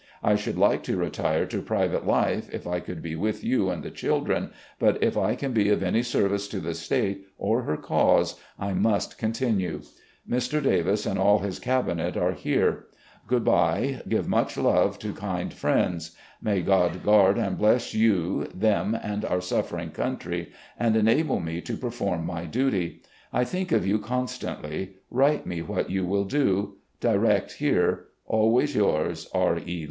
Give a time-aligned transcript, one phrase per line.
[0.23, 3.83] I should like to retire to private life, if I could be with you and
[3.83, 7.77] the children, but if I can be of any service to the State or her
[7.77, 9.81] cause I must continue.
[10.27, 10.59] Mr.
[10.59, 12.87] Davis and all his Cabinet are here....
[13.27, 14.01] Good bye.
[14.09, 16.15] Give much love to kind friends.
[16.41, 21.77] May God guard and bless you, them, and our suffering country, and enable me to
[21.77, 23.03] perform my duty.
[23.31, 24.93] I think of you con stantly.
[25.11, 26.77] Write me what you will do.
[26.99, 28.05] Direct here.
[28.25, 29.59] "Always yours, "R.
[29.59, 29.79] E.